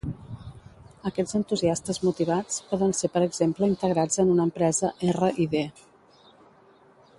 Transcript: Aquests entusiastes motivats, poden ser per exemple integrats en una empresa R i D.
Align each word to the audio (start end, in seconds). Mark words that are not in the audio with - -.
Aquests 1.09 1.35
entusiastes 1.39 1.99
motivats, 2.07 2.57
poden 2.71 2.97
ser 3.01 3.11
per 3.17 3.23
exemple 3.27 3.69
integrats 3.75 4.23
en 4.25 4.33
una 4.37 4.49
empresa 4.51 4.93
R 5.17 5.33
i 5.47 5.51
D. 5.55 5.63